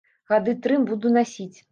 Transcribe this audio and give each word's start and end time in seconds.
Гады 0.31 0.55
тры 0.63 0.79
буду 0.87 1.11
насіць. 1.17 1.57